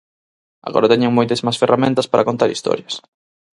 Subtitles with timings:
[0.67, 2.93] Agora teñen moitas máis ferramentas para contar historias.